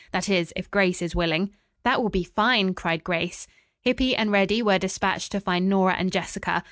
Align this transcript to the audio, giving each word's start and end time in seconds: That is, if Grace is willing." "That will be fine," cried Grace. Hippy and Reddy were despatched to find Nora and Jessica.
That 0.11 0.29
is, 0.29 0.51
if 0.55 0.71
Grace 0.71 0.99
is 1.03 1.15
willing." 1.15 1.51
"That 1.83 2.01
will 2.01 2.09
be 2.09 2.23
fine," 2.23 2.73
cried 2.73 3.03
Grace. 3.03 3.45
Hippy 3.81 4.15
and 4.15 4.31
Reddy 4.31 4.63
were 4.63 4.79
despatched 4.79 5.31
to 5.33 5.39
find 5.39 5.69
Nora 5.69 5.93
and 5.93 6.11
Jessica. 6.11 6.59